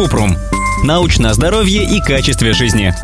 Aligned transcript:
Купрум. 0.00 0.34
Научное 0.82 1.34
здоровье 1.34 1.84
и 1.84 2.00
качестве 2.00 2.54
жизни. 2.54 2.94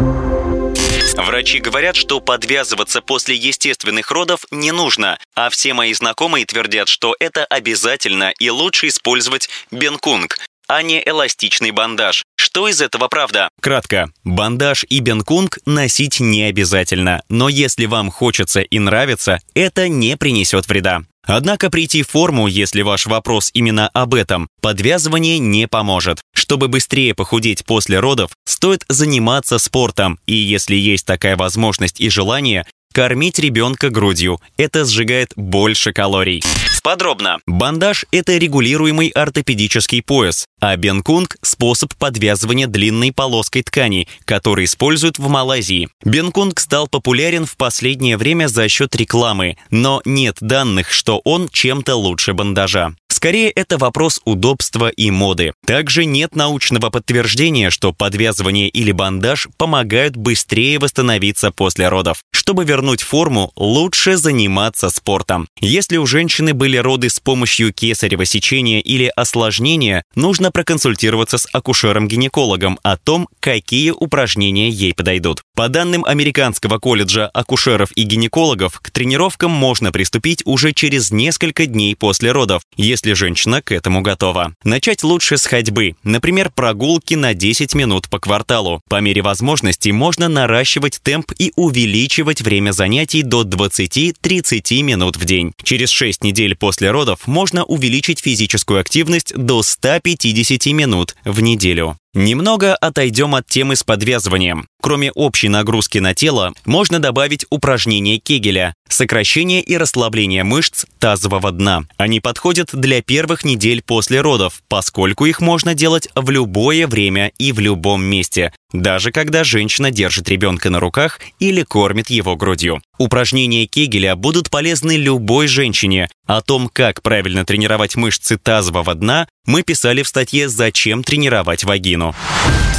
Врачи 1.14 1.58
говорят, 1.58 1.94
что 1.94 2.20
подвязываться 2.20 3.02
после 3.02 3.36
естественных 3.36 4.10
родов 4.10 4.46
не 4.50 4.72
нужно, 4.72 5.18
а 5.34 5.50
все 5.50 5.74
мои 5.74 5.92
знакомые 5.92 6.46
твердят, 6.46 6.88
что 6.88 7.14
это 7.20 7.44
обязательно 7.44 8.32
и 8.38 8.48
лучше 8.48 8.88
использовать 8.88 9.50
бенкунг, 9.70 10.38
а 10.68 10.80
не 10.80 11.06
эластичный 11.06 11.70
бандаж. 11.70 12.24
Что 12.34 12.66
из 12.66 12.80
этого 12.80 13.08
правда? 13.08 13.50
Кратко. 13.60 14.10
Бандаж 14.24 14.86
и 14.88 15.00
бенкунг 15.00 15.58
носить 15.66 16.18
не 16.18 16.44
обязательно, 16.44 17.22
но 17.28 17.50
если 17.50 17.84
вам 17.84 18.10
хочется 18.10 18.62
и 18.62 18.78
нравится, 18.78 19.40
это 19.54 19.90
не 19.90 20.16
принесет 20.16 20.66
вреда. 20.66 21.02
Однако 21.26 21.70
прийти 21.70 22.02
в 22.02 22.08
форму, 22.08 22.46
если 22.46 22.82
ваш 22.82 23.06
вопрос 23.06 23.50
именно 23.52 23.88
об 23.88 24.14
этом, 24.14 24.48
подвязывание 24.60 25.38
не 25.38 25.66
поможет. 25.66 26.20
Чтобы 26.34 26.68
быстрее 26.68 27.14
похудеть 27.14 27.64
после 27.64 27.98
родов, 27.98 28.30
стоит 28.44 28.84
заниматься 28.88 29.58
спортом, 29.58 30.20
и 30.26 30.34
если 30.34 30.76
есть 30.76 31.04
такая 31.04 31.36
возможность 31.36 32.00
и 32.00 32.08
желание, 32.08 32.64
кормить 32.96 33.38
ребенка 33.38 33.90
грудью. 33.90 34.40
Это 34.56 34.86
сжигает 34.86 35.34
больше 35.36 35.92
калорий. 35.92 36.42
Подробно. 36.86 37.40
Бандаж– 37.48 38.06
это 38.12 38.38
регулируемый 38.38 39.08
ортопедический 39.08 40.02
пояс, 40.02 40.46
а 40.60 40.76
бенкунг– 40.76 41.36
способ 41.42 41.92
подвязывания 41.96 42.68
длинной 42.68 43.10
полоской 43.10 43.62
ткани, 43.62 44.06
который 44.24 44.66
используют 44.66 45.18
в 45.18 45.28
Малайзии. 45.28 45.88
Бенкунг 46.04 46.60
стал 46.60 46.86
популярен 46.86 47.44
в 47.44 47.56
последнее 47.56 48.16
время 48.16 48.46
за 48.46 48.68
счет 48.68 48.94
рекламы, 48.94 49.56
но 49.70 50.00
нет 50.04 50.36
данных, 50.40 50.92
что 50.92 51.20
он 51.24 51.48
чем-то 51.48 51.96
лучше 51.96 52.34
бандажа. 52.34 52.94
Скорее, 53.16 53.50
это 53.50 53.78
вопрос 53.78 54.20
удобства 54.26 54.88
и 54.88 55.10
моды. 55.10 55.54
Также 55.66 56.04
нет 56.04 56.36
научного 56.36 56.90
подтверждения, 56.90 57.70
что 57.70 57.94
подвязывание 57.94 58.68
или 58.68 58.92
бандаж 58.92 59.48
помогают 59.56 60.16
быстрее 60.16 60.78
восстановиться 60.78 61.50
после 61.50 61.88
родов. 61.88 62.18
Чтобы 62.30 62.64
вернуть 62.64 62.85
форму, 63.02 63.52
лучше 63.56 64.16
заниматься 64.16 64.90
спортом. 64.90 65.48
Если 65.60 65.96
у 65.96 66.06
женщины 66.06 66.54
были 66.54 66.76
роды 66.76 67.10
с 67.10 67.20
помощью 67.20 67.72
кесарево 67.72 68.24
сечения 68.24 68.80
или 68.80 69.12
осложнения, 69.16 70.04
нужно 70.14 70.50
проконсультироваться 70.50 71.38
с 71.38 71.48
акушером-гинекологом 71.52 72.78
о 72.82 72.96
том, 72.96 73.28
какие 73.40 73.90
упражнения 73.90 74.68
ей 74.68 74.94
подойдут. 74.94 75.42
По 75.54 75.68
данным 75.68 76.04
Американского 76.04 76.78
колледжа 76.78 77.28
акушеров 77.28 77.90
и 77.96 78.02
гинекологов, 78.02 78.80
к 78.80 78.90
тренировкам 78.90 79.50
можно 79.50 79.90
приступить 79.92 80.42
уже 80.44 80.72
через 80.72 81.10
несколько 81.10 81.66
дней 81.66 81.96
после 81.96 82.32
родов, 82.32 82.62
если 82.76 83.14
женщина 83.14 83.62
к 83.62 83.72
этому 83.72 84.02
готова. 84.02 84.54
Начать 84.64 85.02
лучше 85.02 85.38
с 85.38 85.46
ходьбы, 85.46 85.96
например, 86.02 86.50
прогулки 86.54 87.14
на 87.14 87.34
10 87.34 87.74
минут 87.74 88.08
по 88.08 88.18
кварталу. 88.18 88.82
По 88.88 89.00
мере 89.00 89.22
возможности 89.22 89.90
можно 89.90 90.28
наращивать 90.28 91.00
темп 91.02 91.32
и 91.38 91.52
увеличивать 91.56 92.42
время 92.42 92.72
занятий 92.76 93.22
до 93.22 93.42
20-30 93.42 94.82
минут 94.82 95.16
в 95.16 95.24
день. 95.24 95.52
Через 95.64 95.90
6 95.90 96.22
недель 96.22 96.54
после 96.54 96.90
родов 96.90 97.26
можно 97.26 97.64
увеличить 97.64 98.20
физическую 98.20 98.80
активность 98.80 99.34
до 99.34 99.62
150 99.62 100.66
минут 100.66 101.16
в 101.24 101.40
неделю. 101.40 101.96
Немного 102.14 102.74
отойдем 102.74 103.34
от 103.34 103.46
темы 103.46 103.76
с 103.76 103.82
подвязыванием. 103.82 104.68
Кроме 104.80 105.12
общей 105.12 105.50
нагрузки 105.50 105.98
на 105.98 106.14
тело, 106.14 106.54
можно 106.64 106.98
добавить 106.98 107.44
упражнения 107.50 108.18
Кегеля, 108.18 108.74
сокращение 108.88 109.62
и 109.62 109.76
расслабление 109.76 110.44
мышц 110.44 110.84
тазового 110.98 111.52
дна. 111.52 111.84
Они 111.96 112.20
подходят 112.20 112.70
для 112.72 113.02
первых 113.02 113.44
недель 113.44 113.82
после 113.82 114.20
родов, 114.20 114.62
поскольку 114.68 115.26
их 115.26 115.40
можно 115.40 115.74
делать 115.74 116.08
в 116.14 116.30
любое 116.30 116.86
время 116.86 117.32
и 117.38 117.52
в 117.52 117.58
любом 117.58 118.04
месте, 118.04 118.52
даже 118.72 119.12
когда 119.12 119.44
женщина 119.44 119.90
держит 119.90 120.28
ребенка 120.28 120.70
на 120.70 120.80
руках 120.80 121.20
или 121.38 121.62
кормит 121.62 122.10
его 122.10 122.36
грудью. 122.36 122.80
Упражнения 122.98 123.66
Кегеля 123.66 124.16
будут 124.16 124.50
полезны 124.50 124.96
любой 124.96 125.46
женщине. 125.48 126.08
О 126.26 126.40
том, 126.40 126.68
как 126.72 127.02
правильно 127.02 127.44
тренировать 127.44 127.94
мышцы 127.96 128.36
тазового 128.38 128.94
дна, 128.94 129.28
мы 129.44 129.62
писали 129.62 130.02
в 130.02 130.08
статье 130.08 130.48
«Зачем 130.48 131.04
тренировать 131.04 131.64
вагину?». 131.64 132.14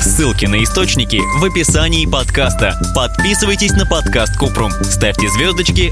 Ссылки 0.01 0.45
на 0.45 0.63
источники 0.63 1.19
в 1.39 1.43
описании 1.43 2.05
подкаста. 2.05 2.79
Подписывайтесь 2.95 3.71
на 3.71 3.85
подкаст 3.85 4.37
Купрум, 4.37 4.71
ставьте 4.83 5.27
звездочки, 5.29 5.91